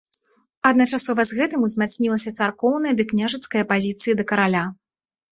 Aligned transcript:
Адначасова 0.67 1.21
з 1.31 1.35
гэтым 1.39 1.65
узмацнілася 1.67 2.33
царкоўная 2.45 2.93
ды 3.01 3.05
княжацкая 3.11 3.61
апазіцыі 3.67 4.15
да 4.23 4.25
караля. 4.33 4.63